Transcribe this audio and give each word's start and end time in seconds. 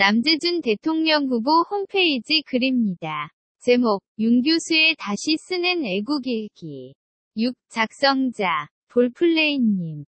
남재준 0.00 0.60
대통령 0.60 1.26
후보 1.26 1.62
홈페이지 1.68 2.42
글입니다. 2.46 3.32
제목, 3.58 4.00
윤 4.20 4.42
교수의 4.42 4.94
다시 4.96 5.36
쓰는 5.36 5.84
애국일기. 5.84 6.94
6. 7.34 7.52
작성자, 7.68 8.68
볼플레이님. 8.86 10.04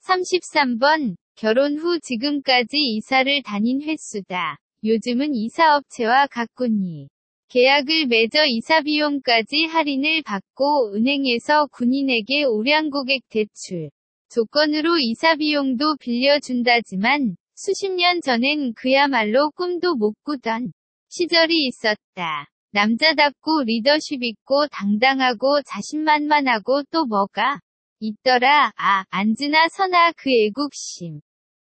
33번, 0.00 1.16
결혼 1.34 1.76
후 1.76 2.00
지금까지 2.00 2.78
이사를 2.78 3.42
다닌 3.42 3.82
횟수다. 3.82 4.56
요즘은 4.82 5.34
이사업체와 5.34 6.28
가꾸니. 6.28 7.08
계약을 7.48 8.06
맺어 8.06 8.46
이사비용까지 8.46 9.66
할인을 9.66 10.22
받고 10.22 10.94
은행에서 10.94 11.66
군인에게 11.66 12.44
우량고객 12.44 13.20
대출. 13.28 13.90
조건으로 14.30 14.96
이사비용도 14.96 15.96
빌려준다지만 16.00 17.36
수십 17.56 17.92
년 17.92 18.20
전엔 18.20 18.74
그야말로 18.74 19.50
꿈도 19.52 19.94
못 19.94 20.14
꾸던 20.24 20.72
시절이 21.08 21.66
있었다. 21.66 22.48
남자답고 22.72 23.62
리더십 23.62 24.22
있고 24.24 24.66
당당하고 24.66 25.62
자신만만하고 25.62 26.82
또 26.90 27.06
뭐가 27.06 27.60
있더라. 28.00 28.72
아, 28.76 29.04
안즈나 29.10 29.68
선아 29.68 30.12
그 30.16 30.30
애국심. 30.30 31.20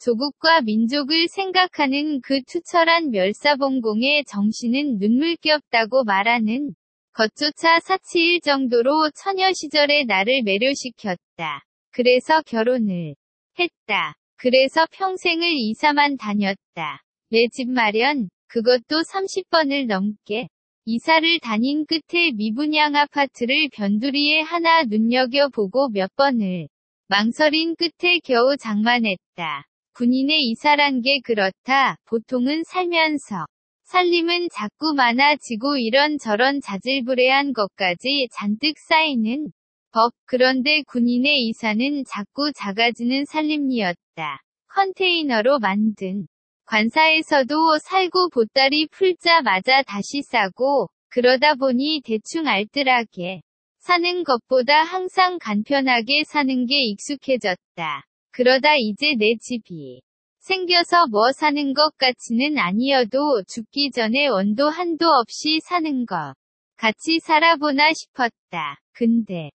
조국과 0.00 0.62
민족을 0.62 1.28
생각하는 1.28 2.22
그 2.22 2.42
투철한 2.44 3.10
멸사봉공의 3.10 4.24
정신은 4.24 4.96
눈물겹다고 4.98 6.04
말하는 6.04 6.74
것조차 7.12 7.80
사치일 7.80 8.40
정도로 8.40 9.10
처녀 9.14 9.52
시절의 9.52 10.06
나를 10.06 10.42
매료시켰다. 10.44 11.62
그래서 11.90 12.40
결혼을 12.42 13.14
했다. 13.58 14.14
그래서 14.36 14.86
평생을 14.90 15.52
이사만 15.52 16.16
다녔다. 16.16 17.02
내 17.30 17.48
집 17.52 17.68
마련, 17.70 18.28
그것도 18.48 19.02
30번을 19.02 19.86
넘게. 19.86 20.48
이사를 20.86 21.40
다닌 21.40 21.86
끝에 21.86 22.30
미분양 22.32 22.94
아파트를 22.94 23.70
변두리에 23.72 24.40
하나 24.42 24.82
눈여겨보고 24.84 25.88
몇 25.90 26.14
번을 26.16 26.68
망설인 27.08 27.74
끝에 27.76 28.20
겨우 28.22 28.56
장만했다. 28.56 29.64
군인의 29.94 30.42
이사란 30.50 31.00
게 31.00 31.20
그렇다. 31.24 31.96
보통은 32.04 32.64
살면서 32.64 33.46
살림은 33.84 34.48
자꾸 34.52 34.94
많아지고 34.94 35.76
이런저런 35.78 36.60
자질구레한 36.60 37.52
것까지 37.52 38.28
잔뜩 38.32 38.74
쌓이는 38.78 39.52
법. 39.94 40.12
그런데 40.26 40.82
군인의 40.88 41.46
이사는 41.46 42.04
자꾸 42.04 42.50
작아지는 42.52 43.26
살림이었다. 43.26 44.42
컨테이너로 44.66 45.60
만든 45.60 46.26
관사에서도 46.64 47.78
살고 47.78 48.30
보따리 48.30 48.88
풀자마자 48.88 49.84
다시 49.84 50.22
싸고 50.22 50.88
그러다 51.10 51.54
보니 51.54 52.02
대충 52.04 52.48
알뜰하게 52.48 53.42
사는 53.78 54.24
것보다 54.24 54.82
항상 54.82 55.38
간편하게 55.38 56.24
사는 56.24 56.66
게 56.66 56.74
익숙해졌다. 56.86 58.04
그러다 58.32 58.74
이제 58.76 59.14
내 59.16 59.36
집이 59.40 60.02
생겨서 60.40 61.06
뭐 61.06 61.30
사는 61.30 61.72
것 61.72 61.96
같지는 61.98 62.58
아니어도 62.58 63.44
죽기 63.46 63.92
전에 63.92 64.26
원도 64.26 64.70
한도 64.70 65.06
없이 65.06 65.60
사는 65.62 66.04
것. 66.04 66.34
같이 66.76 67.20
살아보나 67.20 67.92
싶었다. 67.92 68.80
근데 68.92 69.50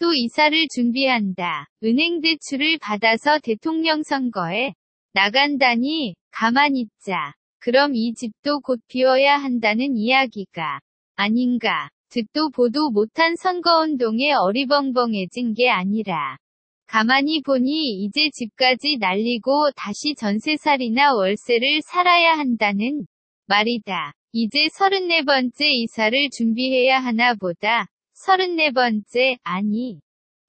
또 0.00 0.14
이사를 0.14 0.66
준비한다. 0.74 1.66
은행 1.84 2.22
대출을 2.22 2.78
받아서 2.80 3.38
대통령 3.38 4.02
선거에 4.02 4.72
나간다니 5.12 6.14
가만 6.30 6.74
있자. 6.74 7.34
그럼 7.58 7.94
이 7.94 8.14
집도 8.14 8.60
곧 8.60 8.80
비워야 8.88 9.36
한다는 9.36 9.98
이야기가 9.98 10.80
아닌가. 11.16 11.90
듣도 12.08 12.48
보도 12.48 12.90
못한 12.90 13.36
선거운동에 13.36 14.32
어리벙벙해진 14.32 15.52
게 15.52 15.68
아니라 15.68 16.38
가만히 16.86 17.42
보니 17.42 18.02
이제 18.02 18.30
집까지 18.32 18.96
날리고 18.98 19.70
다시 19.76 20.14
전세살이나 20.16 21.14
월세를 21.14 21.82
살아야 21.82 22.38
한다는 22.38 23.06
말이다. 23.48 24.14
이제 24.32 24.66
34번째 24.78 25.60
이사를 25.60 26.30
준비해야 26.30 27.00
하나 27.00 27.34
보다. 27.34 27.86
34번째, 28.26 29.38
아니. 29.42 30.00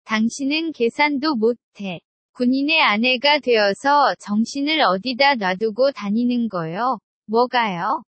당신은 0.04 0.74
계산도 0.74 1.36
못해. 1.36 2.02
군인의 2.34 2.82
아내가 2.82 3.40
되어서 3.40 4.14
정신을 4.20 4.82
어디다 4.82 5.36
놔두고 5.36 5.92
다니는 5.94 6.50
거요? 6.50 7.00
뭐가요? 7.28 8.04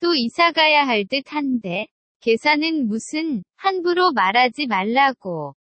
또 0.00 0.14
이사 0.14 0.52
가야 0.52 0.86
할 0.86 1.06
듯 1.06 1.32
한데. 1.32 1.86
계산은 2.20 2.88
무슨, 2.88 3.42
함부로 3.56 4.12
말하지 4.12 4.66
말라고. 4.66 5.54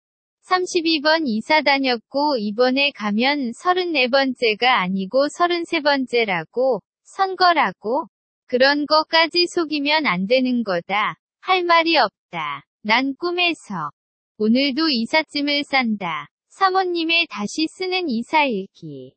32번 0.50 1.24
이사 1.26 1.62
다녔고 1.62 2.38
이번에 2.38 2.92
가면 2.92 3.52
34번째가 3.52 4.64
아니고 4.66 5.28
33번째라고, 5.28 6.82
선거라고. 7.04 8.08
그런 8.48 8.86
거까지 8.86 9.48
속이면 9.48 10.06
안 10.06 10.28
되는 10.28 10.64
거다. 10.64 11.16
할 11.42 11.64
말이 11.64 11.98
없다. 11.98 12.64
난 12.88 13.16
꿈에서 13.16 13.90
오늘도 14.38 14.90
이삿짐을 14.90 15.64
싼다. 15.64 16.28
사모님의 16.50 17.26
다시 17.32 17.66
쓰는 17.68 18.08
이사일기. 18.08 19.16